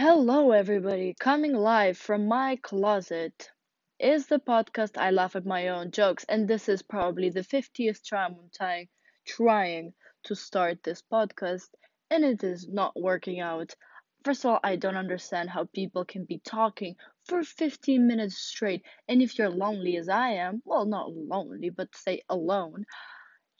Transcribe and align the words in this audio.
Hello, 0.00 0.52
everybody. 0.52 1.16
Coming 1.18 1.54
live 1.54 1.98
from 1.98 2.28
my 2.28 2.54
closet 2.62 3.50
is 3.98 4.28
the 4.28 4.38
podcast 4.38 4.96
I 4.96 5.10
laugh 5.10 5.34
at 5.34 5.44
my 5.44 5.66
own 5.70 5.90
jokes, 5.90 6.24
and 6.28 6.46
this 6.46 6.68
is 6.68 6.82
probably 6.82 7.30
the 7.30 7.42
50th 7.42 8.08
time 8.08 8.36
I'm 8.38 8.48
trying, 8.54 8.88
trying 9.26 9.94
to 10.22 10.36
start 10.36 10.84
this 10.84 11.02
podcast, 11.02 11.70
and 12.12 12.24
it 12.24 12.44
is 12.44 12.68
not 12.68 12.92
working 12.94 13.40
out. 13.40 13.74
First 14.22 14.44
of 14.44 14.52
all, 14.52 14.60
I 14.62 14.76
don't 14.76 14.94
understand 14.94 15.50
how 15.50 15.64
people 15.64 16.04
can 16.04 16.24
be 16.26 16.38
talking 16.44 16.94
for 17.24 17.42
15 17.42 18.06
minutes 18.06 18.38
straight, 18.38 18.84
and 19.08 19.20
if 19.20 19.36
you're 19.36 19.50
lonely 19.50 19.96
as 19.96 20.08
I 20.08 20.28
am, 20.34 20.62
well, 20.64 20.86
not 20.86 21.12
lonely, 21.12 21.70
but 21.70 21.96
say 21.96 22.22
alone, 22.28 22.84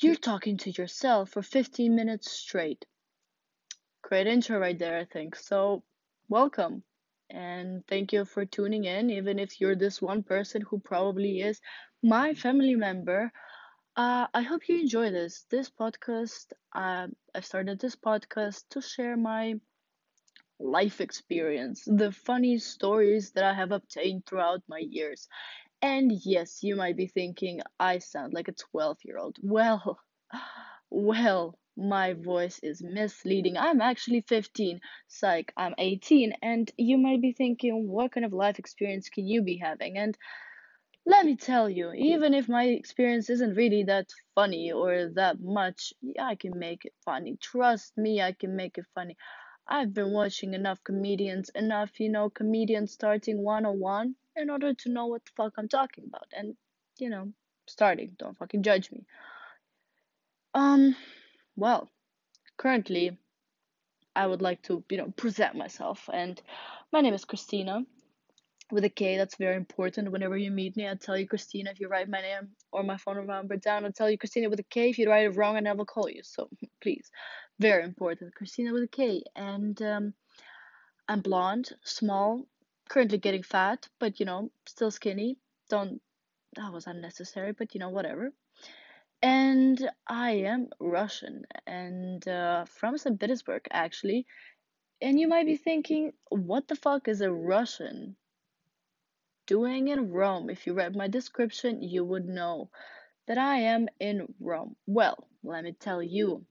you're 0.00 0.14
talking 0.14 0.56
to 0.58 0.70
yourself 0.70 1.30
for 1.30 1.42
15 1.42 1.96
minutes 1.96 2.30
straight. 2.30 2.84
Great 4.02 4.28
intro 4.28 4.60
right 4.60 4.78
there, 4.78 4.98
I 4.98 5.04
think. 5.04 5.34
So, 5.34 5.82
welcome. 6.28 6.82
And 7.30 7.86
thank 7.86 8.12
you 8.12 8.24
for 8.24 8.44
tuning 8.44 8.84
in. 8.84 9.10
Even 9.10 9.38
if 9.38 9.60
you're 9.60 9.76
this 9.76 10.00
one 10.02 10.22
person 10.22 10.62
who 10.62 10.78
probably 10.78 11.40
is 11.40 11.60
my 12.02 12.34
family 12.34 12.74
member 12.76 13.30
uh, 13.96 14.26
i 14.34 14.42
hope 14.42 14.68
you 14.68 14.78
enjoy 14.80 15.10
this. 15.10 15.44
This 15.50 15.70
podcast 15.70 16.52
uh, 16.74 17.08
i 17.34 17.40
started 17.40 17.80
this 17.80 17.96
podcast 17.96 18.64
to 18.70 18.80
share 18.80 19.16
my 19.16 19.54
life 20.60 21.00
experience 21.00 21.84
the 21.86 22.12
funny 22.12 22.58
stories 22.58 23.32
that 23.32 23.44
i 23.44 23.54
have 23.54 23.72
obtained 23.72 24.24
throughout 24.26 24.62
my 24.68 24.78
years. 24.78 25.28
And 25.82 26.12
yes 26.24 26.62
you 26.62 26.76
might 26.76 26.96
be 26.96 27.06
thinking 27.08 27.60
i 27.80 27.98
sound 27.98 28.34
like 28.34 28.48
a 28.48 28.52
12 28.52 28.98
year 29.04 29.18
old 29.18 29.36
well 29.42 29.98
well 30.90 31.58
my 31.78 32.14
voice 32.14 32.58
is 32.62 32.82
misleading. 32.82 33.56
I'm 33.56 33.80
actually 33.80 34.22
15. 34.22 34.80
Psych, 35.06 35.52
I'm 35.56 35.74
18. 35.78 36.32
And 36.42 36.70
you 36.76 36.98
might 36.98 37.22
be 37.22 37.32
thinking, 37.32 37.88
what 37.88 38.12
kind 38.12 38.26
of 38.26 38.32
life 38.32 38.58
experience 38.58 39.08
can 39.08 39.26
you 39.26 39.42
be 39.42 39.58
having? 39.58 39.96
And 39.96 40.18
let 41.06 41.24
me 41.24 41.36
tell 41.36 41.70
you, 41.70 41.92
even 41.92 42.34
if 42.34 42.48
my 42.48 42.64
experience 42.64 43.30
isn't 43.30 43.54
really 43.54 43.84
that 43.84 44.08
funny 44.34 44.72
or 44.72 45.10
that 45.14 45.40
much, 45.40 45.94
yeah, 46.02 46.26
I 46.26 46.34
can 46.34 46.58
make 46.58 46.84
it 46.84 46.92
funny. 47.04 47.38
Trust 47.40 47.96
me, 47.96 48.20
I 48.20 48.32
can 48.32 48.56
make 48.56 48.76
it 48.76 48.84
funny. 48.94 49.16
I've 49.66 49.94
been 49.94 50.12
watching 50.12 50.54
enough 50.54 50.82
comedians, 50.82 51.48
enough, 51.54 52.00
you 52.00 52.10
know, 52.10 52.28
comedians 52.28 52.92
starting 52.92 53.42
101 53.42 54.14
in 54.36 54.50
order 54.50 54.74
to 54.74 54.90
know 54.90 55.06
what 55.06 55.24
the 55.24 55.30
fuck 55.36 55.52
I'm 55.56 55.68
talking 55.68 56.04
about. 56.08 56.26
And, 56.32 56.56
you 56.98 57.08
know, 57.08 57.32
starting, 57.66 58.16
don't 58.18 58.36
fucking 58.36 58.62
judge 58.62 58.90
me. 58.90 59.04
Um, 60.54 60.96
well, 61.58 61.90
currently, 62.56 63.18
I 64.14 64.26
would 64.26 64.42
like 64.42 64.62
to, 64.62 64.84
you 64.88 64.96
know, 64.96 65.12
present 65.16 65.56
myself. 65.56 66.08
And 66.12 66.40
my 66.92 67.00
name 67.00 67.14
is 67.14 67.24
Christina 67.24 67.82
with 68.70 68.84
a 68.84 68.88
K. 68.88 69.16
That's 69.16 69.36
very 69.36 69.56
important. 69.56 70.12
Whenever 70.12 70.36
you 70.36 70.52
meet 70.52 70.76
me, 70.76 70.88
I 70.88 70.94
tell 70.94 71.16
you 71.18 71.26
Christina 71.26 71.70
if 71.70 71.80
you 71.80 71.88
write 71.88 72.08
my 72.08 72.20
name 72.20 72.50
or 72.70 72.84
my 72.84 72.96
phone 72.96 73.26
number 73.26 73.56
down. 73.56 73.84
I'll 73.84 73.92
tell 73.92 74.08
you 74.08 74.16
Christina 74.16 74.48
with 74.48 74.60
a 74.60 74.70
K. 74.70 74.90
If 74.90 74.98
you 74.98 75.10
write 75.10 75.26
it 75.26 75.36
wrong, 75.36 75.56
I 75.56 75.60
never 75.60 75.84
call 75.84 76.08
you. 76.08 76.22
So 76.22 76.48
please, 76.80 77.10
very 77.58 77.82
important. 77.82 78.36
Christina 78.36 78.72
with 78.72 78.84
a 78.84 78.88
K. 78.88 79.24
And 79.34 79.80
um, 79.82 80.14
I'm 81.08 81.22
blonde, 81.22 81.70
small, 81.82 82.46
currently 82.88 83.18
getting 83.18 83.42
fat, 83.42 83.88
but 83.98 84.20
you 84.20 84.26
know, 84.26 84.52
still 84.66 84.92
skinny. 84.92 85.38
Don't. 85.68 86.00
That 86.54 86.72
was 86.72 86.86
unnecessary, 86.86 87.52
but 87.52 87.74
you 87.74 87.80
know, 87.80 87.90
whatever 87.90 88.32
and 89.22 89.90
I 90.06 90.30
am 90.30 90.68
Russian 90.78 91.44
and 91.66 92.26
uh, 92.28 92.64
from 92.66 92.98
St. 92.98 93.18
Petersburg 93.18 93.66
actually. 93.70 94.26
And 95.00 95.18
you 95.18 95.28
might 95.28 95.46
be 95.46 95.56
thinking, 95.56 96.12
what 96.28 96.66
the 96.68 96.76
fuck 96.76 97.08
is 97.08 97.20
a 97.20 97.32
Russian 97.32 98.16
doing 99.46 99.88
in 99.88 100.10
Rome? 100.10 100.50
If 100.50 100.66
you 100.66 100.74
read 100.74 100.96
my 100.96 101.08
description, 101.08 101.82
you 101.82 102.04
would 102.04 102.26
know 102.26 102.70
that 103.26 103.38
I 103.38 103.58
am 103.60 103.88
in 104.00 104.34
Rome. 104.40 104.76
Well, 104.86 105.28
let 105.42 105.64
me 105.64 105.72
tell 105.72 106.02
you, 106.02 106.44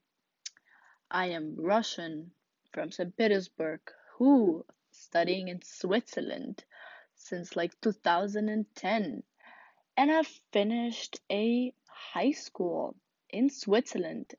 I 1.11 1.27
am 1.27 1.55
Russian 1.57 2.31
from 2.73 2.91
St. 2.91 3.15
Petersburg 3.15 3.81
who 4.17 4.65
studying 4.91 5.47
in 5.47 5.61
Switzerland 5.61 6.63
since 7.15 7.55
like 7.55 7.79
2010 7.81 9.23
and 9.97 10.11
I've 10.11 10.27
finished 10.51 11.19
a 11.31 11.73
high 12.13 12.31
school 12.31 12.95
in 13.29 13.49
Switzerland. 13.49 14.33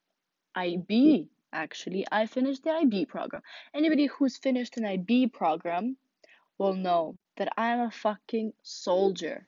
IB, 0.55 1.19
hmm. 1.19 1.23
actually. 1.53 2.05
I 2.11 2.27
finished 2.27 2.65
the 2.65 2.71
IB 2.71 3.07
program. 3.07 3.43
Anybody 3.75 4.07
who's 4.07 4.37
finished 4.37 4.77
an 4.77 4.85
IB 4.85 5.29
program 5.29 5.97
will 6.59 6.75
know 6.75 7.17
that 7.37 7.53
I'm 7.57 7.81
a 7.81 7.91
fucking 7.91 8.53
soldier. 8.63 9.47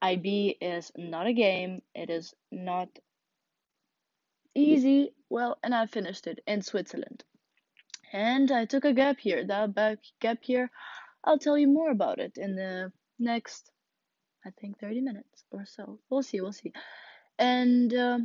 IB 0.00 0.56
is 0.60 0.92
not 0.96 1.26
a 1.26 1.32
game, 1.32 1.82
it 1.94 2.10
is 2.10 2.34
not 2.52 2.88
easy. 4.54 5.12
Well, 5.30 5.58
and 5.62 5.74
I 5.74 5.86
finished 5.86 6.26
it 6.26 6.40
in 6.46 6.62
Switzerland. 6.62 7.24
And 8.12 8.52
I 8.52 8.66
took 8.66 8.84
a 8.84 8.92
gap 8.92 9.24
year. 9.24 9.44
That 9.44 9.74
back 9.74 9.98
gap 10.20 10.38
year, 10.46 10.70
I'll 11.24 11.38
tell 11.38 11.58
you 11.58 11.66
more 11.66 11.90
about 11.90 12.20
it 12.20 12.36
in 12.36 12.54
the 12.54 12.92
next, 13.18 13.72
I 14.46 14.50
think, 14.60 14.78
30 14.78 15.00
minutes 15.00 15.44
or 15.50 15.64
so. 15.66 15.98
We'll 16.08 16.22
see, 16.22 16.40
we'll 16.40 16.52
see 16.52 16.72
and 17.38 17.92
uh, 17.94 18.18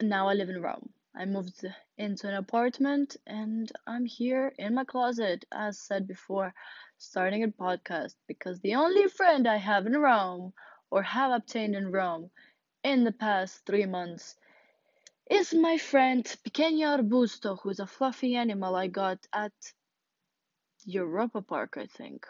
now 0.00 0.28
I 0.28 0.34
live 0.34 0.48
in 0.48 0.62
Rome. 0.62 0.90
I 1.16 1.24
moved 1.26 1.64
into 1.96 2.28
an 2.28 2.34
apartment 2.34 3.16
and 3.26 3.70
I'm 3.86 4.04
here 4.04 4.52
in 4.58 4.74
my 4.74 4.84
closet, 4.84 5.44
as 5.52 5.78
said 5.78 6.08
before, 6.08 6.52
starting 6.98 7.44
a 7.44 7.48
podcast 7.48 8.14
because 8.26 8.60
the 8.60 8.74
only 8.74 9.06
friend 9.08 9.46
I 9.46 9.56
have 9.56 9.86
in 9.86 9.96
Rome 9.96 10.52
or 10.90 11.02
have 11.02 11.30
obtained 11.32 11.76
in 11.76 11.92
Rome 11.92 12.30
in 12.82 13.04
the 13.04 13.12
past 13.12 13.64
three 13.64 13.86
months 13.86 14.36
is 15.30 15.54
my 15.54 15.78
friend 15.78 16.24
Pequeño 16.44 16.98
Arbusto, 16.98 17.58
who 17.60 17.70
is 17.70 17.80
a 17.80 17.86
fluffy 17.86 18.36
animal 18.36 18.74
I 18.74 18.88
got 18.88 19.26
at 19.32 19.52
Europa 20.84 21.40
Park, 21.42 21.76
I 21.76 21.86
think. 21.86 22.26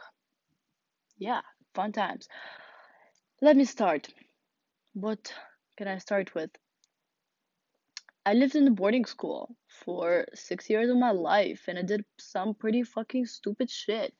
Yeah, 1.18 1.40
fun 1.74 1.92
times. 1.92 2.28
Let 3.40 3.56
me 3.56 3.64
start. 3.64 4.08
What 4.92 5.32
can 5.76 5.88
I 5.88 5.98
start 5.98 6.34
with? 6.34 6.50
I 8.26 8.32
lived 8.32 8.54
in 8.54 8.66
a 8.66 8.70
boarding 8.70 9.04
school 9.04 9.54
for 9.68 10.26
six 10.34 10.70
years 10.70 10.88
of 10.88 10.96
my 10.96 11.10
life 11.10 11.64
and 11.68 11.78
I 11.78 11.82
did 11.82 12.04
some 12.18 12.54
pretty 12.54 12.82
fucking 12.82 13.26
stupid 13.26 13.70
shit. 13.70 14.14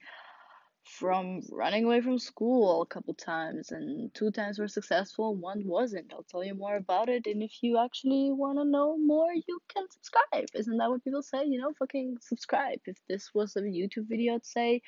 From 0.85 1.41
running 1.51 1.87
away 1.87 2.03
from 2.03 2.19
school 2.19 2.83
a 2.83 2.87
couple 2.87 3.15
times, 3.15 3.73
and 3.73 4.13
two 4.13 4.31
times 4.31 4.59
were 4.59 4.69
successful, 4.69 5.35
one 5.35 5.63
wasn't. 5.65 6.13
I'll 6.13 6.25
tell 6.25 6.45
you 6.45 6.55
more 6.55 6.77
about 6.77 7.09
it, 7.09 7.27
and 7.27 7.43
if 7.43 7.63
you 7.63 7.79
actually 7.79 8.31
want 8.31 8.59
to 8.59 8.67
know 8.67 8.99
more, 8.99 9.33
you 9.33 9.61
can 9.73 9.87
subscribe. 9.91 10.45
Isn't 10.55 10.77
that 10.77 10.91
what 10.91 11.03
people 11.03 11.23
say? 11.23 11.47
You 11.47 11.59
know, 11.59 11.73
fucking 11.79 12.19
subscribe. 12.21 12.81
If 12.85 12.99
this 13.09 13.33
was 13.33 13.57
a 13.57 13.63
YouTube 13.63 14.11
video, 14.11 14.35
I'd 14.35 14.45
say 14.45 14.83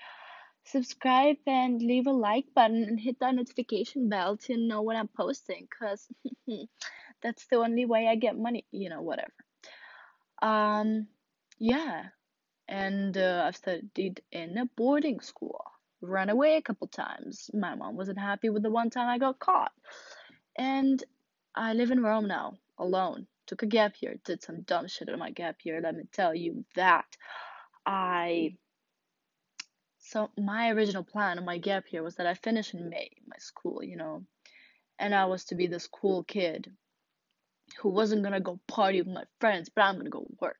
subscribe 0.66 1.36
and 1.46 1.80
leave 1.80 2.06
a 2.06 2.12
like 2.12 2.46
button 2.54 2.82
and 2.84 2.98
hit 2.98 3.20
that 3.20 3.34
notification 3.34 4.08
bell 4.08 4.36
to 4.36 4.56
know 4.56 4.82
when 4.82 4.96
I'm 4.96 5.08
posting 5.08 5.66
because 5.70 6.06
that's 7.22 7.46
the 7.46 7.56
only 7.56 7.86
way 7.86 8.08
I 8.08 8.16
get 8.16 8.36
money, 8.36 8.64
you 8.72 8.90
know, 8.90 9.02
whatever. 9.02 9.32
Um, 10.42 11.06
yeah, 11.58 12.06
and 12.68 13.16
uh, 13.16 13.44
I've 13.46 13.56
studied 13.56 14.22
in 14.32 14.58
a 14.58 14.66
boarding 14.76 15.20
school, 15.20 15.62
ran 16.00 16.30
away 16.30 16.56
a 16.56 16.62
couple 16.62 16.88
times. 16.88 17.50
My 17.54 17.74
mom 17.74 17.96
wasn't 17.96 18.18
happy 18.18 18.50
with 18.50 18.62
the 18.62 18.70
one 18.70 18.90
time 18.90 19.08
I 19.08 19.18
got 19.18 19.38
caught, 19.38 19.72
and 20.58 21.02
I 21.54 21.72
live 21.72 21.90
in 21.90 22.02
Rome 22.02 22.28
now, 22.28 22.58
alone. 22.78 23.26
Took 23.46 23.62
a 23.62 23.66
gap 23.66 23.94
year, 24.00 24.16
did 24.24 24.42
some 24.42 24.62
dumb 24.62 24.88
shit 24.88 25.08
in 25.08 25.18
my 25.18 25.30
gap 25.30 25.58
year, 25.64 25.80
let 25.80 25.94
me 25.94 26.02
tell 26.12 26.34
you 26.34 26.64
that. 26.74 27.06
I 27.86 28.56
so 30.06 30.30
my 30.38 30.70
original 30.70 31.02
plan 31.02 31.44
my 31.44 31.58
gap 31.58 31.84
here 31.88 32.02
was 32.02 32.14
that 32.16 32.26
I 32.26 32.34
finish 32.34 32.74
in 32.74 32.88
May, 32.88 33.10
my 33.26 33.36
school, 33.38 33.82
you 33.82 33.96
know, 33.96 34.24
and 34.98 35.12
I 35.14 35.24
was 35.24 35.44
to 35.46 35.56
be 35.56 35.66
this 35.66 35.88
cool 35.88 36.22
kid 36.22 36.70
who 37.80 37.88
wasn't 37.88 38.22
gonna 38.22 38.40
go 38.40 38.60
party 38.68 39.02
with 39.02 39.12
my 39.12 39.24
friends, 39.40 39.68
but 39.68 39.82
I'm 39.82 39.96
gonna 39.96 40.10
go 40.10 40.26
work. 40.40 40.56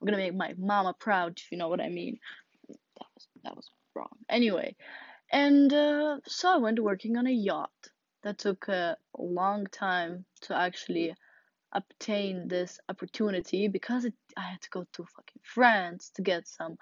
I'm 0.00 0.06
gonna 0.06 0.18
make 0.18 0.36
my 0.36 0.54
mama 0.56 0.94
proud, 0.98 1.38
if 1.38 1.50
you 1.50 1.58
know 1.58 1.68
what 1.68 1.80
I 1.80 1.88
mean. 1.88 2.18
That 2.68 3.08
was 3.14 3.28
that 3.42 3.56
was 3.56 3.70
wrong. 3.94 4.16
Anyway, 4.28 4.76
and 5.32 5.72
uh, 5.72 6.18
so 6.26 6.54
I 6.54 6.58
went 6.58 6.78
working 6.78 7.16
on 7.16 7.26
a 7.26 7.30
yacht. 7.30 7.70
That 8.22 8.38
took 8.38 8.68
a 8.68 8.96
long 9.18 9.66
time 9.66 10.24
to 10.42 10.56
actually 10.56 11.14
obtain 11.72 12.48
this 12.48 12.78
opportunity 12.88 13.68
because 13.68 14.04
it, 14.04 14.14
I 14.36 14.42
had 14.42 14.62
to 14.62 14.70
go 14.70 14.84
to 14.92 15.04
fucking 15.04 15.42
France 15.42 16.10
to 16.14 16.22
get 16.22 16.46
some 16.48 16.76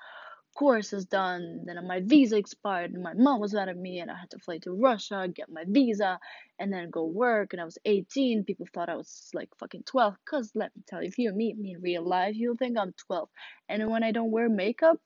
course 0.55 0.93
is 0.93 1.05
done. 1.07 1.63
Then 1.67 1.87
my 1.87 2.01
visa 2.01 2.37
expired, 2.37 2.93
and 2.93 3.03
my 3.03 3.15
mom 3.15 3.41
was 3.41 3.55
mad 3.55 3.69
at 3.69 3.77
me, 3.77 4.01
and 4.01 4.11
I 4.11 4.17
had 4.17 4.31
to 4.31 4.39
fly 4.39 4.59
to 4.59 4.73
Russia, 4.73 5.29
get 5.33 5.51
my 5.51 5.65
visa, 5.67 6.19
and 6.59 6.73
then 6.73 6.91
go 6.91 7.05
work. 7.05 7.53
And 7.53 7.61
I 7.61 7.65
was 7.65 7.79
18. 7.85 8.45
People 8.45 8.67
thought 8.73 8.89
I 8.89 8.97
was 8.97 9.31
like 9.35 9.51
fucking 9.59 9.85
12. 9.85 10.17
Cause 10.25 10.53
let 10.55 10.75
me 10.77 10.83
tell 10.87 11.03
you, 11.03 11.09
if 11.09 11.19
you 11.19 11.33
meet 11.33 11.59
me 11.59 11.75
in 11.75 11.83
real 11.83 12.07
life, 12.07 12.35
you'll 12.37 12.57
think 12.57 12.79
I'm 12.79 12.95
12. 13.07 13.29
And 13.69 13.91
when 13.91 14.03
I 14.03 14.13
don't 14.13 14.31
wear 14.31 14.49
makeup, 14.49 14.99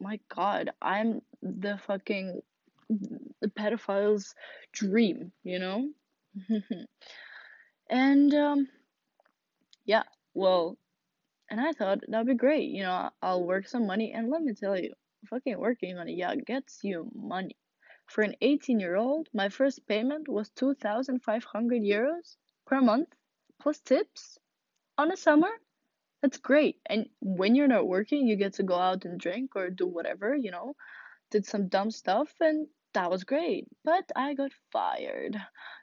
my 0.00 0.18
god, 0.34 0.70
I'm 0.82 1.22
the 1.42 1.78
fucking 1.86 2.40
the 3.40 3.48
pedophile's 3.48 4.34
dream, 4.72 5.32
you 5.44 5.58
know? 5.58 5.88
and 7.90 8.34
um 8.34 8.68
yeah, 9.84 10.04
well, 10.34 10.78
and 11.52 11.60
I 11.60 11.72
thought 11.72 12.00
that'd 12.08 12.26
be 12.26 12.34
great, 12.34 12.70
you 12.70 12.82
know, 12.82 13.10
I'll 13.20 13.44
work 13.44 13.68
some 13.68 13.86
money 13.86 14.14
and 14.14 14.30
let 14.30 14.42
me 14.42 14.54
tell 14.54 14.74
you, 14.74 14.94
fucking 15.28 15.58
working 15.58 15.96
money, 15.96 16.14
yeah, 16.14 16.34
gets 16.34 16.80
you 16.82 17.10
money. 17.14 17.56
For 18.06 18.22
an 18.22 18.36
18 18.40 18.80
year 18.80 18.96
old, 18.96 19.28
my 19.34 19.50
first 19.50 19.86
payment 19.86 20.28
was 20.28 20.48
2,500 20.56 21.82
euros 21.82 22.36
per 22.66 22.80
month 22.80 23.08
plus 23.60 23.80
tips 23.80 24.38
on 24.96 25.12
a 25.12 25.16
summer. 25.16 25.50
That's 26.22 26.38
great. 26.38 26.80
And 26.86 27.10
when 27.20 27.54
you're 27.54 27.68
not 27.68 27.86
working, 27.86 28.26
you 28.26 28.36
get 28.36 28.54
to 28.54 28.62
go 28.62 28.76
out 28.76 29.04
and 29.04 29.20
drink 29.20 29.54
or 29.54 29.68
do 29.68 29.86
whatever, 29.86 30.34
you 30.34 30.52
know, 30.52 30.74
did 31.30 31.44
some 31.44 31.68
dumb 31.68 31.90
stuff, 31.90 32.32
and 32.40 32.66
that 32.94 33.10
was 33.10 33.24
great. 33.24 33.66
But 33.84 34.10
I 34.16 34.32
got 34.32 34.52
fired 34.72 35.36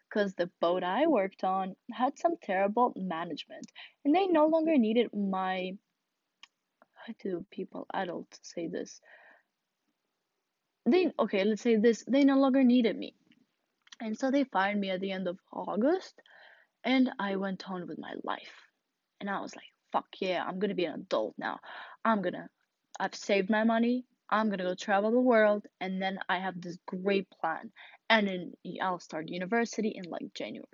because 0.10 0.34
the 0.34 0.50
boat 0.60 0.84
I 0.84 1.08
worked 1.08 1.44
on 1.44 1.76
had 1.92 2.18
some 2.18 2.36
terrible 2.42 2.94
management 2.96 3.72
and 4.04 4.14
they 4.16 4.28
no 4.28 4.48
longer 4.48 4.78
needed 4.78 5.10
my. 5.14 5.74
How 6.96 7.14
do 7.22 7.46
people, 7.52 7.88
adults, 7.94 8.40
say 8.44 8.68
this? 8.68 9.00
They, 10.86 11.12
okay, 11.20 11.44
let's 11.44 11.62
say 11.62 11.78
this, 11.78 12.04
they 12.08 12.24
no 12.24 12.38
longer 12.40 12.64
needed 12.64 12.98
me. 12.98 13.16
And 14.02 14.18
so 14.18 14.32
they 14.32 14.44
fired 14.46 14.78
me 14.78 14.90
at 14.90 15.00
the 15.00 15.12
end 15.12 15.28
of 15.28 15.38
August 15.52 16.22
and 16.84 17.12
I 17.20 17.36
went 17.36 17.70
on 17.70 17.88
with 17.88 18.00
my 18.00 18.14
life. 18.24 18.54
And 19.20 19.30
I 19.30 19.42
was 19.42 19.56
like, 19.56 19.66
fuck 19.92 20.08
yeah, 20.20 20.44
I'm 20.46 20.60
gonna 20.60 20.76
be 20.76 20.86
an 20.86 20.96
adult 20.96 21.36
now. 21.38 21.60
I'm 22.04 22.22
gonna, 22.22 22.50
I've 23.00 23.16
saved 23.16 23.50
my 23.50 23.64
money. 23.64 24.06
I'm 24.30 24.50
gonna 24.50 24.64
go 24.64 24.76
travel 24.76 25.12
the 25.12 25.20
world, 25.20 25.66
and 25.82 26.02
then 26.02 26.20
I 26.30 26.38
have 26.38 26.62
this 26.62 26.78
great 26.86 27.28
plan. 27.30 27.72
And 28.10 28.28
then 28.28 28.54
I'll 28.82 29.00
start 29.00 29.28
university 29.30 29.90
in 29.90 30.04
like 30.10 30.34
January. 30.34 30.66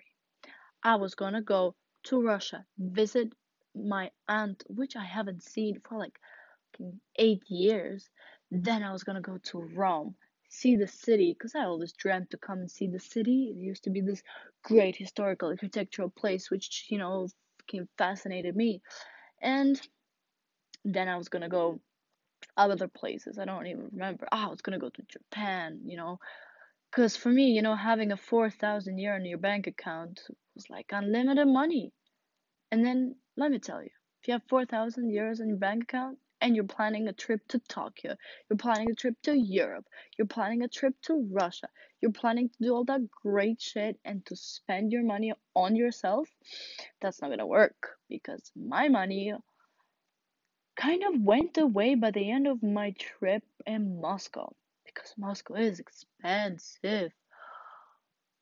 I 0.84 0.96
was 0.96 1.16
gonna 1.16 1.42
go 1.42 1.76
to 2.06 2.22
Russia, 2.22 2.66
visit 2.78 3.34
my 3.74 4.12
aunt, 4.28 4.64
which 4.68 4.96
I 4.96 5.04
haven't 5.04 5.44
seen 5.44 5.82
for 5.88 5.98
like 5.98 6.20
eight 7.18 7.44
years. 7.48 8.10
Then 8.52 8.84
I 8.84 8.92
was 8.92 9.04
gonna 9.04 9.22
go 9.22 9.38
to 9.38 9.60
Rome, 9.74 10.16
see 10.50 10.76
the 10.76 10.88
city, 10.88 11.34
because 11.34 11.56
I 11.56 11.66
always 11.66 11.94
dreamt 11.94 12.32
to 12.32 12.38
come 12.38 12.60
and 12.60 12.72
see 12.72 12.88
the 12.88 13.00
city. 13.00 13.54
It 13.56 13.58
used 13.58 13.84
to 13.86 13.90
be 13.90 14.02
this 14.02 14.22
great 14.64 14.96
historical 14.96 15.50
architectural 15.50 16.10
place, 16.10 16.52
which, 16.52 16.86
you 16.90 16.98
know, 16.98 17.28
fucking 17.60 17.88
fascinated 17.98 18.56
me. 18.56 18.82
And 19.42 19.82
then 20.84 21.08
I 21.08 21.18
was 21.18 21.30
gonna 21.30 21.50
go 21.50 21.80
other 22.58 22.88
places. 22.88 23.38
I 23.38 23.46
don't 23.46 23.68
even 23.68 23.90
remember. 23.92 24.28
Oh, 24.32 24.38
I 24.38 24.48
was 24.48 24.62
gonna 24.62 24.80
go 24.80 24.90
to 24.90 25.04
Japan, 25.10 25.82
you 25.86 25.98
know, 25.98 26.20
because 26.92 27.16
for 27.18 27.30
me, 27.30 27.52
you 27.52 27.62
know, 27.62 27.76
having 27.76 28.12
a 28.12 28.18
four 28.18 28.50
thousand 28.50 28.98
euro 28.98 29.18
in 29.18 29.26
your 29.26 29.38
bank 29.38 29.68
account 29.68 30.22
was 30.56 30.70
like 30.70 30.88
unlimited 30.92 31.48
money. 31.48 31.92
And 32.72 32.86
then 32.86 33.16
let 33.38 33.52
me 33.52 33.60
tell 33.60 33.82
you, 33.82 33.90
if 34.22 34.28
you 34.28 34.34
have 34.34 34.44
four 34.50 34.66
thousand 34.66 35.12
euros 35.12 35.40
in 35.40 35.50
your 35.50 35.58
bank 35.58 35.84
account 35.84 36.18
and 36.42 36.56
you're 36.56 36.66
planning 36.66 37.08
a 37.08 37.14
trip 37.14 37.42
to 37.50 37.60
Tokyo, 37.60 38.16
you're 38.50 38.58
planning 38.58 38.90
a 38.92 38.96
trip 38.96 39.16
to 39.24 39.38
Europe, 39.38 39.86
you're 40.18 40.28
planning 40.28 40.64
a 40.64 40.68
trip 40.68 40.94
to 41.04 41.28
Russia, 41.32 41.68
you're 42.02 42.12
planning 42.12 42.50
to 42.50 42.56
do 42.62 42.74
all 42.74 42.86
that 42.86 43.10
great 43.10 43.62
shit 43.62 43.98
and 44.06 44.26
to 44.26 44.36
spend 44.36 44.92
your 44.92 45.04
money 45.04 45.34
on 45.56 45.76
yourself, 45.76 46.30
that's 47.02 47.22
not 47.22 47.30
gonna 47.30 47.48
work 47.48 47.98
because 48.10 48.52
my 48.56 48.90
money 48.90 49.34
kind 50.76 51.04
of 51.04 51.22
went 51.22 51.58
away 51.58 51.96
by 51.96 52.12
the 52.12 52.32
end 52.32 52.48
of 52.48 52.62
my 52.62 52.92
trip 52.92 53.44
in 53.66 54.02
Moscow 54.02 54.54
because 54.86 55.14
Moscow 55.18 55.56
is 55.56 55.80
expensive. 55.80 57.12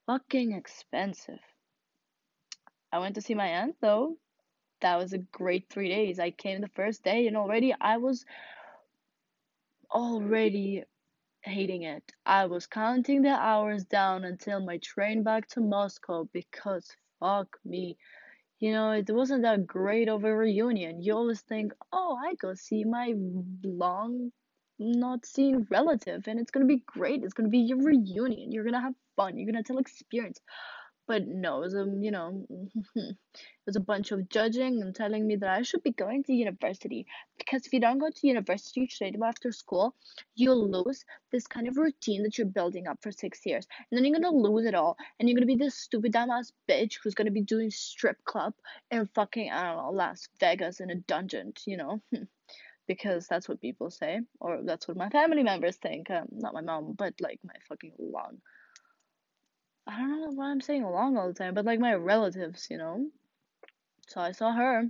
Fucking 0.07 0.53
expensive. 0.53 1.39
I 2.91 2.99
went 2.99 3.15
to 3.15 3.21
see 3.21 3.33
my 3.35 3.47
aunt 3.47 3.75
though. 3.81 4.17
That 4.81 4.97
was 4.97 5.13
a 5.13 5.17
great 5.17 5.69
three 5.69 5.89
days. 5.89 6.19
I 6.19 6.31
came 6.31 6.61
the 6.61 6.67
first 6.67 7.03
day 7.03 7.27
and 7.27 7.37
already 7.37 7.73
I 7.79 7.97
was 7.97 8.25
already 9.91 10.83
hating 11.41 11.83
it. 11.83 12.03
I 12.25 12.45
was 12.45 12.67
counting 12.67 13.21
the 13.21 13.29
hours 13.29 13.85
down 13.85 14.23
until 14.25 14.59
my 14.59 14.77
train 14.77 15.23
back 15.23 15.47
to 15.49 15.61
Moscow 15.61 16.27
because 16.33 16.89
fuck 17.19 17.57
me 17.63 17.97
you 18.63 18.71
know, 18.71 18.91
it 18.91 19.09
wasn't 19.09 19.41
that 19.41 19.67
great 19.67 20.07
of 20.07 20.23
a 20.23 20.33
reunion. 20.33 21.01
You 21.01 21.15
always 21.15 21.41
think, 21.41 21.73
oh, 21.91 22.15
I 22.15 22.35
go 22.35 22.53
see 22.53 22.85
my 22.85 23.13
long 23.61 24.31
not 24.79 25.25
seen 25.25 25.67
relative 25.69 26.23
and 26.27 26.39
it's 26.39 26.49
gonna 26.49 26.65
be 26.65 26.81
great. 26.87 27.23
It's 27.25 27.33
gonna 27.33 27.49
be 27.49 27.59
your 27.59 27.79
reunion. 27.83 28.53
You're 28.53 28.63
gonna 28.63 28.79
have 28.79 28.95
fun. 29.17 29.37
You're 29.37 29.51
gonna 29.51 29.63
tell 29.63 29.79
experience. 29.79 30.39
But 31.05 31.27
no, 31.27 31.57
it 31.57 31.65
was 31.65 31.73
a 31.75 31.85
you 31.99 32.11
know, 32.11 32.45
it 32.95 33.17
was 33.65 33.75
a 33.75 33.81
bunch 33.81 34.11
of 34.11 34.29
judging 34.29 34.81
and 34.81 34.95
telling 34.95 35.27
me 35.27 35.35
that 35.37 35.49
I 35.49 35.61
should 35.63 35.83
be 35.83 35.91
going 35.91 36.23
to 36.23 36.33
university 36.33 37.05
because 37.37 37.65
if 37.65 37.73
you 37.73 37.81
don't 37.81 37.99
go 37.99 38.09
to 38.09 38.27
university 38.27 38.87
straight 38.87 39.15
after 39.21 39.51
school, 39.51 39.95
you'll 40.35 40.69
lose 40.69 41.03
this 41.31 41.45
kind 41.45 41.67
of 41.67 41.77
routine 41.77 42.23
that 42.23 42.37
you're 42.37 42.47
building 42.47 42.87
up 42.87 42.99
for 43.01 43.11
six 43.11 43.45
years, 43.45 43.67
and 43.91 43.97
then 43.97 44.05
you're 44.05 44.17
gonna 44.19 44.35
lose 44.35 44.65
it 44.65 44.75
all, 44.75 44.95
and 45.19 45.27
you're 45.27 45.35
gonna 45.35 45.45
be 45.45 45.57
this 45.57 45.75
stupid 45.75 46.13
dumbass 46.13 46.51
bitch 46.69 46.95
who's 47.03 47.15
gonna 47.15 47.31
be 47.31 47.41
doing 47.41 47.69
strip 47.69 48.23
club 48.23 48.53
in 48.89 49.05
fucking 49.07 49.51
I 49.51 49.63
don't 49.63 49.77
know 49.77 49.91
Las 49.91 50.29
Vegas 50.39 50.79
in 50.79 50.89
a 50.89 50.95
dungeon, 50.95 51.53
you 51.65 51.77
know. 51.77 52.01
because 52.87 53.27
that's 53.27 53.47
what 53.47 53.61
people 53.61 53.89
say, 53.89 54.19
or 54.41 54.59
that's 54.63 54.87
what 54.87 54.97
my 54.97 55.09
family 55.09 55.43
members 55.43 55.77
think. 55.77 56.09
Um, 56.09 56.27
not 56.31 56.53
my 56.53 56.61
mom, 56.61 56.93
but 56.97 57.13
like 57.21 57.39
my 57.43 57.53
fucking 57.69 57.93
long 57.99 58.39
I 59.87 59.97
don't 59.97 60.21
know 60.21 60.31
why 60.31 60.49
I'm 60.49 60.61
saying 60.61 60.83
along 60.83 61.17
all 61.17 61.27
the 61.27 61.33
time, 61.33 61.53
but 61.53 61.65
like 61.65 61.79
my 61.79 61.93
relatives, 61.93 62.67
you 62.69 62.77
know. 62.77 63.07
So 64.07 64.21
I 64.21 64.31
saw 64.31 64.53
her. 64.53 64.81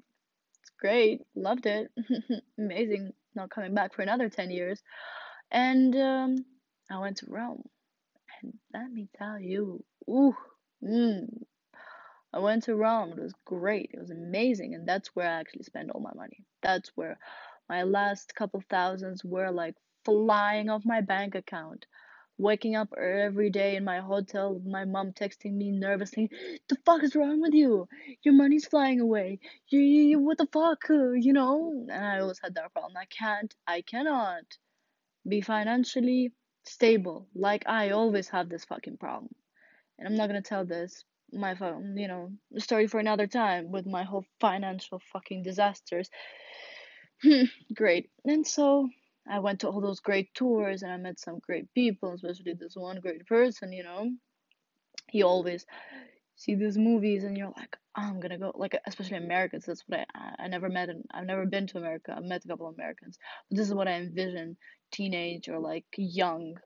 It's 0.61 0.71
great. 0.79 1.21
Loved 1.35 1.65
it. 1.65 1.91
Amazing. 2.59 3.13
Not 3.35 3.49
coming 3.49 3.73
back 3.73 3.93
for 3.93 4.03
another 4.03 4.29
10 4.29 4.51
years. 4.51 4.81
And 5.51 5.95
um, 5.95 6.45
I 6.91 6.99
went 6.99 7.17
to 7.17 7.27
Rome. 7.29 7.63
And 8.41 8.53
let 8.73 8.91
me 8.91 9.07
tell 9.17 9.39
you, 9.39 9.83
ooh, 10.09 10.35
mm, 10.83 11.27
I 12.33 12.39
went 12.39 12.63
to 12.63 12.75
Rome. 12.75 13.13
It 13.13 13.21
was 13.21 13.33
great. 13.45 13.91
It 13.93 13.99
was 13.99 14.11
amazing. 14.11 14.75
And 14.75 14.87
that's 14.87 15.09
where 15.15 15.27
I 15.27 15.39
actually 15.39 15.63
spent 15.63 15.89
all 15.91 16.01
my 16.01 16.13
money. 16.15 16.43
That's 16.61 16.91
where 16.95 17.17
my 17.67 17.83
last 17.83 18.35
couple 18.35 18.61
thousands 18.69 19.23
were 19.23 19.51
like 19.51 19.75
flying 20.05 20.69
off 20.69 20.83
my 20.85 21.01
bank 21.01 21.33
account 21.35 21.85
waking 22.37 22.75
up 22.75 22.89
every 22.97 23.49
day 23.49 23.75
in 23.75 23.83
my 23.83 23.99
hotel 23.99 24.59
my 24.65 24.85
mom 24.85 25.11
texting 25.13 25.53
me 25.53 25.71
nervously, 25.71 26.29
the 26.69 26.77
fuck 26.85 27.03
is 27.03 27.15
wrong 27.15 27.41
with 27.41 27.53
you? 27.53 27.87
Your 28.23 28.33
money's 28.33 28.65
flying 28.65 28.99
away. 28.99 29.39
You, 29.69 29.79
you 29.79 30.19
what 30.19 30.37
the 30.37 30.47
fuck? 30.51 30.83
You 30.89 31.33
know? 31.33 31.85
And 31.89 32.05
I 32.05 32.19
always 32.19 32.39
had 32.43 32.55
that 32.55 32.73
problem. 32.73 32.93
I 32.97 33.05
can't, 33.05 33.53
I 33.67 33.81
cannot 33.81 34.43
be 35.27 35.41
financially 35.41 36.33
stable. 36.65 37.27
Like 37.35 37.63
I 37.67 37.91
always 37.91 38.29
have 38.29 38.49
this 38.49 38.65
fucking 38.65 38.97
problem. 38.97 39.33
And 39.97 40.07
I'm 40.07 40.15
not 40.15 40.27
gonna 40.27 40.41
tell 40.41 40.65
this 40.65 41.03
my 41.31 41.55
phone, 41.55 41.97
you 41.97 42.07
know, 42.07 42.31
story 42.57 42.87
for 42.87 42.99
another 42.99 43.27
time 43.27 43.71
with 43.71 43.85
my 43.85 44.03
whole 44.03 44.25
financial 44.39 45.01
fucking 45.11 45.43
disasters. 45.43 46.09
Great. 47.75 48.09
And 48.25 48.45
so 48.45 48.89
I 49.29 49.39
went 49.39 49.61
to 49.61 49.69
all 49.69 49.81
those 49.81 49.99
great 49.99 50.33
tours 50.33 50.83
and 50.83 50.91
I 50.91 50.97
met 50.97 51.19
some 51.19 51.39
great 51.39 51.73
people, 51.73 52.13
especially 52.13 52.53
this 52.53 52.75
one 52.75 52.99
great 52.99 53.25
person, 53.25 53.71
you 53.71 53.83
know. 53.83 54.11
He 55.09 55.23
always 55.23 55.65
see 56.35 56.55
these 56.55 56.77
movies 56.77 57.23
and 57.23 57.37
you're 57.37 57.53
like, 57.55 57.77
oh, 57.97 58.01
I'm 58.01 58.19
gonna 58.19 58.37
go 58.37 58.51
like 58.55 58.77
especially 58.85 59.17
Americans, 59.17 59.65
that's 59.65 59.83
what 59.87 60.05
I 60.15 60.43
I 60.43 60.47
never 60.47 60.69
met 60.69 60.89
and 60.89 61.05
I've 61.11 61.25
never 61.25 61.45
been 61.45 61.67
to 61.67 61.77
America. 61.77 62.13
I've 62.15 62.23
met 62.23 62.43
a 62.43 62.47
couple 62.47 62.67
of 62.67 62.75
Americans. 62.75 63.17
But 63.49 63.57
this 63.57 63.67
is 63.67 63.73
what 63.73 63.87
I 63.87 63.93
envision 63.93 64.57
teenage 64.91 65.47
or 65.47 65.59
like 65.59 65.85
young 65.97 66.57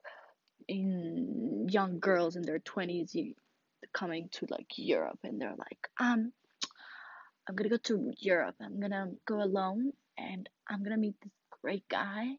in 0.66 1.66
young 1.70 2.00
girls 2.00 2.36
in 2.36 2.42
their 2.42 2.58
twenties 2.58 3.16
coming 3.92 4.28
to 4.32 4.46
like 4.50 4.66
Europe 4.76 5.18
and 5.22 5.40
they're 5.40 5.56
like, 5.56 5.88
um 6.00 6.32
I'm 7.48 7.54
gonna 7.54 7.70
go 7.70 7.76
to 7.76 8.12
Europe. 8.18 8.56
I'm 8.60 8.80
gonna 8.80 9.12
go 9.26 9.42
alone 9.42 9.92
and 10.18 10.48
I'm 10.68 10.82
gonna 10.82 10.98
meet 10.98 11.14
this 11.22 11.32
great 11.62 11.88
guy 11.88 12.36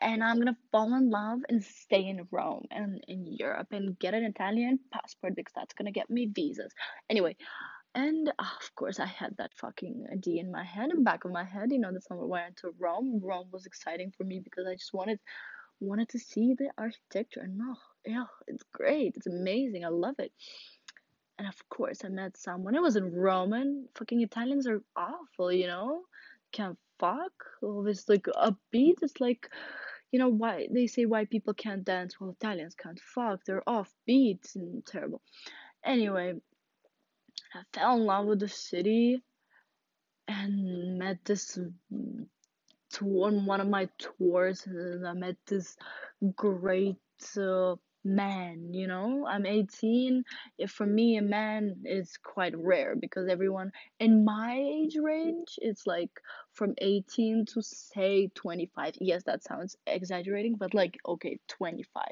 and 0.00 0.22
I'm 0.22 0.38
gonna 0.38 0.56
fall 0.72 0.94
in 0.94 1.10
love 1.10 1.40
and 1.48 1.62
stay 1.62 2.06
in 2.06 2.26
Rome 2.30 2.66
and 2.70 3.02
in 3.08 3.26
Europe 3.26 3.68
and 3.72 3.98
get 3.98 4.14
an 4.14 4.24
Italian 4.24 4.78
passport 4.92 5.34
because 5.36 5.52
that's 5.54 5.74
gonna 5.74 5.92
get 5.92 6.10
me 6.10 6.26
visas. 6.26 6.72
Anyway, 7.10 7.36
and 7.94 8.28
uh, 8.28 8.32
of 8.60 8.74
course 8.74 9.00
I 9.00 9.06
had 9.06 9.36
that 9.38 9.52
fucking 9.54 10.06
idea 10.12 10.40
in 10.40 10.52
my 10.52 10.64
head 10.64 10.90
and 10.90 11.04
back 11.04 11.24
of 11.24 11.32
my 11.32 11.44
head. 11.44 11.72
You 11.72 11.80
know, 11.80 11.92
the 11.92 12.00
summer 12.00 12.26
went 12.26 12.56
to 12.58 12.74
Rome. 12.78 13.20
Rome 13.22 13.48
was 13.52 13.66
exciting 13.66 14.12
for 14.16 14.24
me 14.24 14.40
because 14.42 14.66
I 14.66 14.74
just 14.74 14.94
wanted 14.94 15.18
wanted 15.80 16.08
to 16.10 16.18
see 16.18 16.54
the 16.54 16.70
architecture 16.76 17.40
and 17.40 17.60
oh 17.62 17.76
yeah, 18.06 18.24
it's 18.46 18.64
great. 18.72 19.14
It's 19.16 19.26
amazing. 19.26 19.84
I 19.84 19.88
love 19.88 20.16
it. 20.18 20.32
And 21.38 21.46
of 21.46 21.68
course 21.68 22.04
I 22.04 22.08
met 22.08 22.36
someone. 22.36 22.74
It 22.74 22.82
wasn't 22.82 23.14
Roman. 23.14 23.88
Fucking 23.96 24.22
Italians 24.22 24.66
are 24.66 24.82
awful, 24.96 25.52
you 25.52 25.68
know? 25.68 26.02
Can't 26.52 26.78
fuck. 26.98 27.32
Always 27.62 28.08
like 28.08 28.24
upbeat. 28.24 28.96
It's 29.02 29.20
like 29.20 29.48
you 30.10 30.18
know 30.18 30.28
why 30.28 30.68
they 30.72 30.86
say 30.86 31.04
why 31.04 31.24
people 31.24 31.54
can't 31.54 31.84
dance 31.84 32.18
well 32.20 32.30
Italians 32.30 32.74
can't 32.74 33.00
fuck 33.00 33.40
they're 33.44 33.68
off 33.68 33.92
beats 34.06 34.56
and 34.56 34.84
terrible 34.86 35.20
anyway 35.84 36.34
I 37.54 37.60
fell 37.72 37.96
in 37.96 38.04
love 38.04 38.26
with 38.26 38.40
the 38.40 38.48
city 38.48 39.22
and 40.26 40.98
met 40.98 41.18
this 41.24 41.58
tour 42.90 43.26
on 43.26 43.46
one 43.46 43.60
of 43.60 43.68
my 43.68 43.88
tours 43.98 44.66
and 44.66 45.06
I 45.06 45.12
met 45.12 45.36
this 45.46 45.76
great 46.34 46.96
uh, 47.36 47.76
man 48.04 48.72
you 48.72 48.86
know 48.86 49.26
I'm 49.28 49.44
18 49.44 50.24
if 50.58 50.70
for 50.70 50.86
me 50.86 51.16
a 51.16 51.22
man 51.22 51.76
is 51.84 52.16
quite 52.22 52.56
rare 52.56 52.94
because 52.96 53.28
everyone 53.28 53.72
in 54.00 54.24
my 54.24 54.56
age 54.56 54.96
range 55.00 55.58
it's 55.58 55.86
like 55.86 56.10
from 56.52 56.74
18 56.78 57.46
to 57.46 57.62
say 57.62 58.28
25 58.34 58.94
yes 59.00 59.24
that 59.24 59.42
sounds 59.44 59.76
exaggerating 59.86 60.56
but 60.56 60.74
like 60.74 60.96
okay 61.06 61.38
25 61.48 62.04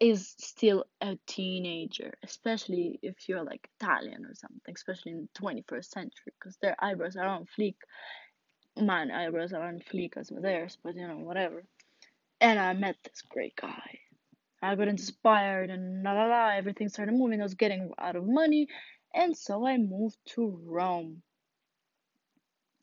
is 0.00 0.34
still 0.38 0.84
a 1.00 1.16
teenager, 1.26 2.12
especially 2.22 2.98
if 3.02 3.28
you're 3.28 3.42
like 3.42 3.68
Italian 3.80 4.26
or 4.26 4.34
something, 4.34 4.74
especially 4.74 5.12
in 5.12 5.28
the 5.34 5.40
21st 5.40 5.84
century, 5.86 6.32
because 6.38 6.56
their 6.58 6.76
eyebrows 6.78 7.16
are 7.16 7.26
on 7.26 7.46
fleek. 7.58 7.76
Mine 8.76 9.10
eyebrows 9.10 9.52
are 9.52 9.62
on 9.62 9.78
fleek 9.78 10.16
as 10.16 10.28
theirs, 10.28 10.76
but 10.82 10.96
you 10.96 11.06
know, 11.08 11.16
whatever. 11.16 11.64
And 12.40 12.58
I 12.58 12.74
met 12.74 12.96
this 13.04 13.22
great 13.22 13.56
guy. 13.56 13.98
I 14.62 14.74
got 14.74 14.88
inspired 14.88 15.70
and 15.70 16.02
la 16.02 16.12
la 16.12 16.26
la, 16.26 16.48
everything 16.50 16.88
started 16.88 17.14
moving. 17.14 17.40
I 17.40 17.44
was 17.44 17.54
getting 17.54 17.92
out 17.98 18.16
of 18.16 18.26
money, 18.26 18.68
and 19.14 19.36
so 19.36 19.66
I 19.66 19.76
moved 19.76 20.16
to 20.34 20.60
Rome. 20.64 21.22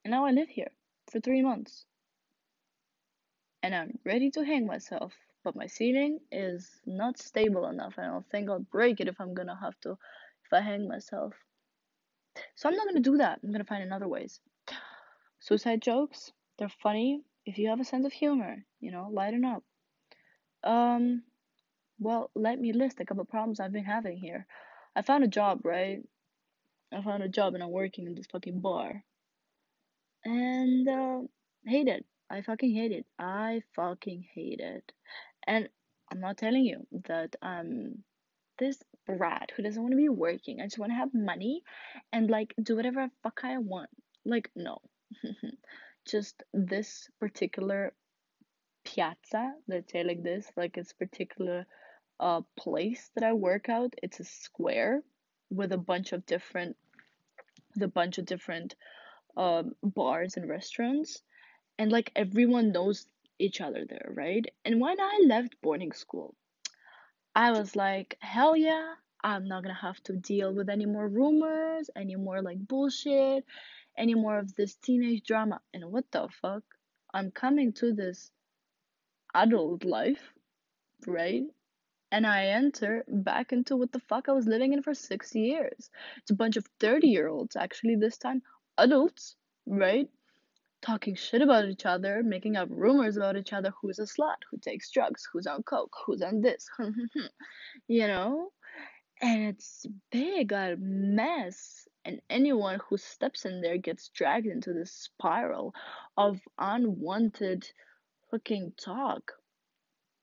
And 0.03 0.11
now 0.11 0.25
I 0.25 0.31
live 0.31 0.49
here 0.49 0.71
for 1.11 1.19
three 1.19 1.41
months. 1.41 1.85
And 3.61 3.73
I'm 3.73 3.97
ready 4.05 4.29
to 4.31 4.43
hang 4.43 4.65
myself 4.67 5.13
but 5.43 5.55
my 5.55 5.67
ceiling 5.67 6.19
is 6.31 6.81
not 6.85 7.19
stable 7.19 7.67
enough. 7.67 7.95
and 7.97 8.07
I 8.07 8.09
don't 8.09 8.29
think 8.29 8.49
I'll 8.49 8.59
break 8.59 8.99
it 8.99 9.07
if 9.07 9.19
I'm 9.19 9.33
gonna 9.33 9.57
have 9.61 9.79
to, 9.81 9.91
if 9.91 10.53
I 10.53 10.61
hang 10.61 10.87
myself. 10.87 11.33
So 12.55 12.69
I'm 12.69 12.75
not 12.75 12.87
gonna 12.87 13.01
do 13.01 13.17
that. 13.17 13.39
I'm 13.43 13.51
gonna 13.51 13.63
find 13.65 13.83
another 13.83 14.07
ways. 14.07 14.39
Suicide 15.39 15.81
jokes, 15.81 16.31
they're 16.57 16.69
funny 16.81 17.21
if 17.45 17.57
you 17.57 17.69
have 17.69 17.81
a 17.81 17.85
sense 17.85 18.05
of 18.05 18.13
humor, 18.13 18.63
you 18.79 18.91
know, 18.91 19.09
lighten 19.11 19.43
up. 19.43 19.63
Um, 20.63 21.23
well, 21.99 22.31
let 22.35 22.59
me 22.59 22.73
list 22.73 22.99
a 22.99 23.05
couple 23.05 23.25
problems 23.25 23.59
I've 23.59 23.71
been 23.71 23.85
having 23.85 24.17
here. 24.17 24.45
I 24.95 25.01
found 25.01 25.23
a 25.23 25.27
job, 25.27 25.61
right? 25.63 25.99
I 26.93 27.01
found 27.01 27.23
a 27.23 27.29
job 27.29 27.53
and 27.53 27.63
I'm 27.63 27.71
working 27.71 28.05
in 28.07 28.15
this 28.15 28.27
fucking 28.31 28.59
bar. 28.59 29.03
And, 30.25 30.87
uh, 30.87 31.21
hate 31.65 31.87
it. 31.87 32.05
I 32.29 32.41
fucking 32.41 32.73
hate 32.73 32.91
it. 32.91 33.05
I 33.19 33.61
fucking 33.75 34.25
hate 34.33 34.59
it. 34.59 34.91
And 35.45 35.69
I'm 36.11 36.19
not 36.19 36.37
telling 36.37 36.63
you 36.63 36.85
that 37.07 37.35
I'm 37.41 38.03
this 38.59 38.77
brat 39.05 39.51
who 39.55 39.63
doesn't 39.63 39.81
want 39.81 39.91
to 39.91 39.97
be 39.97 40.09
working. 40.09 40.61
I 40.61 40.65
just 40.65 40.77
want 40.77 40.91
to 40.91 40.97
have 40.97 41.13
money 41.13 41.63
and 42.11 42.29
like 42.29 42.53
do 42.61 42.75
whatever 42.75 43.09
fuck 43.23 43.41
I 43.43 43.57
want. 43.57 43.89
Like, 44.25 44.49
no. 44.55 44.79
just 46.07 46.43
this 46.53 47.09
particular 47.19 47.93
piazza, 48.85 49.53
let's 49.67 49.91
say 49.91 50.03
like 50.03 50.23
this, 50.23 50.45
like 50.57 50.77
it's 50.77 50.93
particular 50.93 51.65
uh 52.23 52.41
place 52.55 53.11
that 53.15 53.23
I 53.25 53.33
work 53.33 53.67
out. 53.67 53.93
It's 54.01 54.19
a 54.21 54.23
square 54.23 55.03
with 55.49 55.73
a 55.73 55.77
bunch 55.77 56.13
of 56.13 56.25
different 56.25 56.77
a 57.81 57.87
bunch 57.87 58.17
of 58.17 58.25
different 58.25 58.75
um 59.35 59.73
bars 59.83 60.37
and 60.37 60.49
restaurants 60.49 61.21
and 61.77 61.91
like 61.91 62.11
everyone 62.15 62.71
knows 62.71 63.07
each 63.39 63.59
other 63.61 63.85
there, 63.89 64.09
right? 64.13 64.45
And 64.63 64.79
when 64.79 64.99
I 65.01 65.25
left 65.27 65.61
boarding 65.61 65.91
school, 65.91 66.35
I 67.35 67.51
was 67.51 67.75
like, 67.75 68.17
hell 68.21 68.55
yeah, 68.55 68.93
I'm 69.23 69.45
not 69.47 69.63
gonna 69.63 69.73
have 69.89 70.01
to 70.03 70.13
deal 70.13 70.53
with 70.53 70.69
any 70.69 70.85
more 70.85 71.07
rumors, 71.07 71.89
any 71.95 72.15
more 72.15 72.41
like 72.41 72.67
bullshit, 72.67 73.43
any 73.97 74.15
more 74.15 74.37
of 74.39 74.55
this 74.55 74.75
teenage 74.75 75.23
drama. 75.25 75.59
And 75.73 75.91
what 75.91 76.05
the 76.11 76.29
fuck? 76.41 76.63
I'm 77.13 77.31
coming 77.31 77.73
to 77.73 77.93
this 77.93 78.31
adult 79.33 79.83
life, 79.83 80.33
right? 81.05 81.43
And 82.13 82.27
I 82.27 82.45
enter 82.45 83.03
back 83.07 83.51
into 83.51 83.75
what 83.75 83.91
the 83.91 83.99
fuck 83.99 84.29
I 84.29 84.33
was 84.33 84.45
living 84.45 84.71
in 84.71 84.83
for 84.83 84.93
six 84.93 85.33
years. 85.33 85.89
It's 86.17 86.29
a 86.29 86.35
bunch 86.35 86.57
of 86.57 86.67
30 86.79 87.07
year 87.07 87.27
olds, 87.27 87.55
actually, 87.55 87.95
this 87.95 88.17
time, 88.17 88.43
adults, 88.77 89.35
right? 89.65 90.07
talking 90.83 91.15
shit 91.15 91.41
about 91.41 91.65
each 91.65 91.85
other, 91.85 92.21
making 92.23 92.57
up 92.57 92.67
rumors 92.69 93.17
about 93.17 93.37
each 93.37 93.53
other 93.53 93.73
who's 93.81 93.99
a 93.99 94.03
slut, 94.03 94.35
who 94.51 94.57
takes 94.57 94.91
drugs, 94.91 95.27
who's 95.31 95.47
on 95.47 95.63
coke, 95.63 95.95
who's 96.05 96.21
on 96.21 96.41
this, 96.41 96.69
you 97.87 98.05
know? 98.05 98.51
And 99.21 99.43
it's 99.43 99.85
big, 100.11 100.51
a 100.51 100.75
mess. 100.77 101.87
And 102.05 102.21
anyone 102.29 102.79
who 102.87 102.97
steps 102.97 103.45
in 103.45 103.61
there 103.61 103.77
gets 103.77 104.09
dragged 104.09 104.45
into 104.45 104.73
this 104.73 104.91
spiral 104.91 105.73
of 106.17 106.41
unwanted 106.59 107.65
fucking 108.29 108.73
talk. 108.77 109.31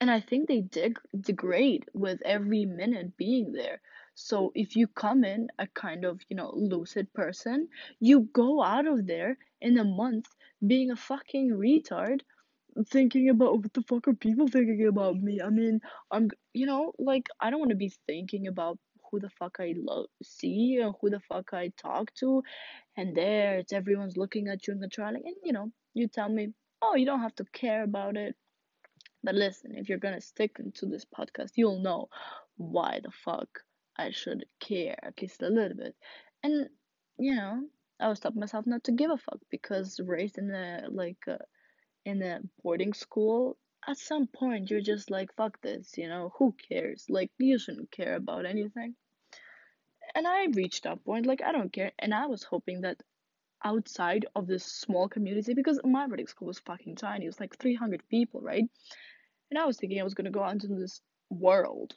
And 0.01 0.11
I 0.11 0.21
think 0.21 0.49
they 0.49 0.63
dig- 0.63 1.01
degrade 1.21 1.87
with 1.95 2.23
every 2.23 2.65
minute 2.67 3.17
being 3.17 3.53
there. 3.53 3.81
So 4.15 4.53
if 4.55 4.77
you 4.77 4.89
come 4.89 5.25
in 5.25 5.49
a 5.59 5.67
kind 5.69 6.05
of, 6.05 6.21
you 6.29 6.37
know, 6.37 6.53
lucid 6.55 7.13
person, 7.15 7.69
you 8.01 8.23
go 8.33 8.63
out 8.63 8.87
of 8.87 9.07
there 9.07 9.39
in 9.61 9.79
a 9.79 9.85
month 9.85 10.27
being 10.67 10.91
a 10.91 10.97
fucking 10.97 11.51
retard 11.51 12.23
thinking 12.89 13.29
about 13.31 13.59
what 13.61 13.73
the 13.75 13.83
fuck 13.83 14.09
are 14.09 14.15
people 14.15 14.49
thinking 14.49 14.87
about 14.87 15.17
me. 15.17 15.41
I 15.43 15.51
mean, 15.51 15.81
I'm 16.11 16.31
you 16.55 16.67
know, 16.67 16.93
like 16.99 17.29
I 17.41 17.51
don't 17.51 17.61
want 17.61 17.71
to 17.71 17.77
be 17.77 17.93
thinking 18.07 18.47
about 18.49 18.79
who 19.11 19.21
the 19.21 19.31
fuck 19.31 19.59
I 19.61 19.75
love 19.77 20.07
see 20.23 20.79
and 20.83 20.95
who 21.01 21.11
the 21.11 21.21
fuck 21.21 21.53
I 21.55 21.69
talk 21.77 22.15
to 22.17 22.43
and 22.97 23.15
there 23.17 23.59
it's 23.59 23.73
everyone's 23.73 24.17
looking 24.17 24.49
at 24.49 24.67
you 24.67 24.73
and 24.75 24.83
controlling 24.83 25.23
and 25.27 25.37
you 25.45 25.53
know, 25.53 25.73
you 25.95 26.09
tell 26.09 26.29
me, 26.31 26.55
"Oh, 26.83 26.95
you 26.97 27.07
don't 27.07 27.21
have 27.23 27.35
to 27.37 27.45
care 27.47 27.83
about 27.85 28.17
it." 28.17 28.37
But 29.23 29.35
listen, 29.35 29.77
if 29.77 29.89
you're 29.89 29.99
to 30.15 30.21
stick 30.21 30.57
into 30.59 30.87
this 30.87 31.05
podcast, 31.05 31.53
you'll 31.57 31.83
know 31.83 32.09
why 32.57 33.01
the 33.03 33.11
fuck 33.11 33.49
I 33.97 34.11
should 34.11 34.47
care 34.61 34.97
at 35.03 35.21
least 35.21 35.43
a 35.43 35.49
little 35.49 35.77
bit. 35.77 35.95
And 36.43 36.69
you 37.19 37.35
know, 37.35 37.63
I 38.01 38.09
was 38.09 38.19
stopping 38.19 38.41
myself 38.41 38.67
not 38.67 38.85
to 38.85 38.93
give 38.93 39.11
a 39.11 39.19
fuck 39.19 39.41
because 39.51 40.01
raised 40.01 40.39
in 40.39 40.51
a 40.51 40.87
like 40.91 41.23
uh, 41.29 41.37
in 42.05 42.23
a 42.23 42.41
boarding 42.63 42.95
school, 42.95 43.59
at 43.87 43.99
some 43.99 44.27
point 44.27 44.71
you're 44.71 44.81
just 44.81 45.11
like 45.11 45.35
fuck 45.37 45.61
this, 45.61 45.99
you 45.99 46.09
know, 46.09 46.33
who 46.39 46.55
cares? 46.69 47.05
Like 47.11 47.31
you 47.39 47.59
shouldn't 47.59 47.91
care 47.91 48.17
about 48.17 48.47
anything. 48.47 48.95
And 50.15 50.27
I 50.27 50.47
reached 50.47 50.85
that 50.85 51.05
point 51.05 51.27
like 51.27 51.43
I 51.43 51.53
don't 51.53 51.73
care 51.73 51.93
and 51.99 52.15
I 52.15 52.27
was 52.27 52.43
hoping 52.43 52.81
that 52.83 53.03
outside 53.65 54.27
of 54.35 54.47
this 54.47 54.65
small 54.65 55.09
community 55.09 55.55
because 55.55 55.81
my 55.85 56.07
boarding 56.07 56.27
school 56.27 56.49
was 56.49 56.59
fucking 56.61 56.97
tiny. 56.97 57.27
It 57.27 57.29
was 57.29 57.41
like 57.41 57.57
300 57.59 58.03
people, 58.09 58.41
right? 58.41 58.65
And 59.51 59.59
I 59.59 59.67
was 59.67 59.77
thinking 59.77 60.01
I 60.01 60.05
was 60.05 60.15
to 60.15 60.31
go 60.31 60.43
out 60.43 60.53
into 60.53 60.69
this 60.69 61.01
world. 61.31 61.95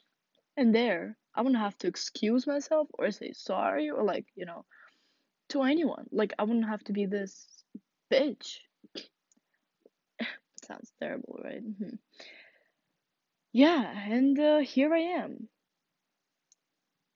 And 0.56 0.74
there, 0.74 1.16
I 1.34 1.42
wouldn't 1.42 1.60
have 1.60 1.76
to 1.78 1.88
excuse 1.88 2.46
myself 2.46 2.88
or 2.98 3.10
say 3.10 3.32
sorry 3.32 3.90
or 3.90 4.04
like, 4.04 4.26
you 4.34 4.46
know, 4.46 4.64
to 5.50 5.62
anyone. 5.62 6.06
Like 6.12 6.32
I 6.38 6.44
wouldn't 6.44 6.68
have 6.68 6.84
to 6.84 6.92
be 6.92 7.06
this 7.06 7.46
bitch. 8.12 8.58
Sounds 10.64 10.92
terrible, 11.00 11.40
right? 11.42 11.62
Mm-hmm. 11.64 11.96
Yeah, 13.52 13.88
and 14.08 14.38
uh, 14.38 14.58
here 14.58 14.92
I 14.92 15.00
am. 15.22 15.48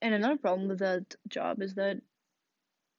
And 0.01 0.15
another 0.15 0.37
problem 0.37 0.69
with 0.69 0.79
that 0.79 1.17
job 1.27 1.61
is 1.61 1.75
that 1.75 2.01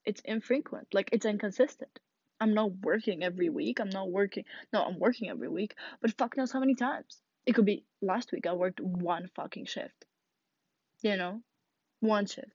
it's 0.09 0.21
infrequent. 0.25 0.87
Like 0.93 1.09
it's 1.13 1.25
inconsistent. 1.25 1.99
I'm 2.41 2.53
not 2.53 2.71
working 2.83 3.23
every 3.23 3.49
week. 3.49 3.79
I'm 3.79 3.89
not 3.89 4.09
working. 4.09 4.45
No, 4.73 4.83
I'm 4.83 4.99
working 4.99 5.29
every 5.29 5.49
week. 5.49 5.75
But 6.01 6.17
fuck 6.17 6.37
knows 6.37 6.51
how 6.51 6.59
many 6.59 6.75
times. 6.75 7.21
It 7.45 7.53
could 7.53 7.65
be 7.65 7.85
last 8.01 8.31
week 8.31 8.47
I 8.47 8.53
worked 8.53 8.79
one 8.81 9.29
fucking 9.35 9.65
shift. 9.65 10.05
You 11.01 11.17
know, 11.17 11.41
one 12.01 12.25
shift, 12.25 12.51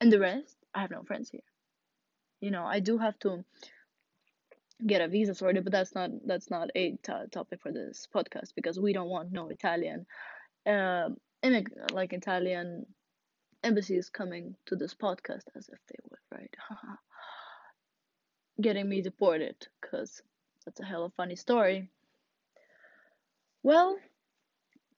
and 0.00 0.12
the 0.12 0.20
rest 0.20 0.56
I 0.74 0.82
have 0.82 0.90
no 0.90 1.02
friends 1.02 1.30
here 1.30 1.42
you 2.40 2.50
know 2.50 2.64
i 2.64 2.80
do 2.80 2.98
have 2.98 3.18
to 3.18 3.44
get 4.86 5.00
a 5.00 5.08
visa 5.08 5.34
sorted 5.34 5.64
but 5.64 5.72
that's 5.72 5.94
not 5.94 6.10
that's 6.26 6.50
not 6.50 6.70
a 6.74 6.92
t- 7.02 7.12
topic 7.32 7.60
for 7.60 7.72
this 7.72 8.06
podcast 8.14 8.54
because 8.54 8.78
we 8.78 8.92
don't 8.92 9.08
want 9.08 9.32
no 9.32 9.48
italian 9.48 10.06
uh, 10.66 11.08
immig- 11.44 11.92
like 11.92 12.12
italian 12.12 12.86
embassies 13.62 14.08
coming 14.08 14.54
to 14.66 14.76
this 14.76 14.94
podcast 14.94 15.44
as 15.56 15.68
if 15.68 15.78
they 15.88 15.96
would 16.10 16.40
right 16.40 16.54
getting 18.60 18.88
me 18.88 19.02
deported 19.02 19.56
because 19.80 20.22
that's 20.64 20.80
a 20.80 20.84
hell 20.84 21.04
of 21.04 21.12
a 21.12 21.14
funny 21.14 21.36
story 21.36 21.88
well 23.62 23.96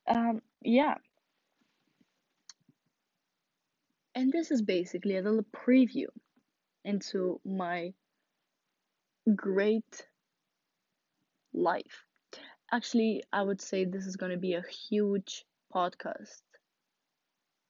um 0.08 0.40
yeah 0.62 0.94
and 4.14 4.32
this 4.32 4.50
is 4.50 4.62
basically 4.62 5.16
a 5.16 5.22
little 5.22 5.44
preview 5.44 6.06
into 6.84 7.40
my 7.44 7.92
great 9.34 10.06
life. 11.52 12.04
actually, 12.72 13.22
I 13.32 13.42
would 13.42 13.60
say 13.60 13.84
this 13.84 14.06
is 14.06 14.16
going 14.16 14.32
to 14.32 14.38
be 14.38 14.54
a 14.54 14.62
huge 14.62 15.44
podcast. 15.74 16.42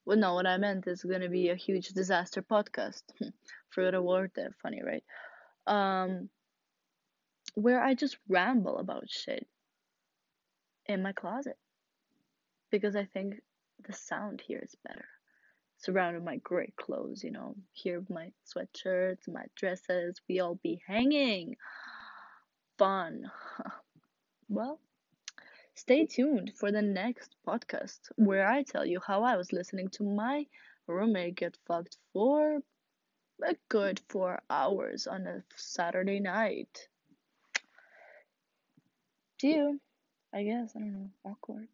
Well, 0.05 0.17
no, 0.17 0.33
what 0.33 0.47
I 0.47 0.57
meant 0.57 0.87
is 0.87 1.03
going 1.03 1.21
to 1.21 1.29
be 1.29 1.49
a 1.49 1.55
huge 1.55 1.89
disaster 1.89 2.41
podcast. 2.41 3.03
Forgot 3.69 3.93
a 3.93 4.01
word 4.01 4.31
there. 4.35 4.55
Funny, 4.61 4.81
right? 4.83 5.03
Um, 5.67 6.29
where 7.55 7.83
I 7.83 7.93
just 7.93 8.17
ramble 8.27 8.77
about 8.77 9.09
shit 9.09 9.47
in 10.87 11.03
my 11.03 11.11
closet 11.11 11.57
because 12.71 12.95
I 12.95 13.05
think 13.05 13.35
the 13.85 13.93
sound 13.93 14.41
here 14.45 14.61
is 14.63 14.75
better. 14.87 15.05
Surrounded 15.77 16.23
by 16.23 16.37
great 16.37 16.75
clothes, 16.75 17.23
you 17.23 17.31
know. 17.31 17.55
Here, 17.73 18.03
my 18.09 18.31
sweatshirts, 18.45 19.27
my 19.27 19.45
dresses, 19.55 20.21
we 20.29 20.39
all 20.39 20.59
be 20.63 20.81
hanging. 20.87 21.55
Fun. 22.77 23.31
well, 24.49 24.79
stay 25.81 26.05
tuned 26.05 26.51
for 26.55 26.71
the 26.71 26.81
next 26.81 27.35
podcast 27.47 27.99
where 28.15 28.47
I 28.47 28.61
tell 28.61 28.85
you 28.85 28.99
how 29.05 29.23
I 29.23 29.35
was 29.35 29.51
listening 29.51 29.87
to 29.93 30.03
my 30.03 30.45
roommate 30.85 31.35
get 31.35 31.57
fucked 31.65 31.97
for 32.13 32.59
a 33.43 33.55
good 33.67 33.99
four 34.07 34.43
hours 34.47 35.07
on 35.07 35.25
a 35.25 35.43
Saturday 35.55 36.19
night. 36.19 36.87
See 39.39 39.55
you. 39.55 39.81
I 40.31 40.43
guess. 40.43 40.71
I 40.75 40.79
don't 40.81 40.93
know. 40.93 41.09
Awkward. 41.25 41.69